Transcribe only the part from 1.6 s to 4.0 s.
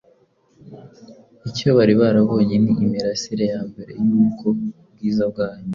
bari barabonye ni imirasire ya mbere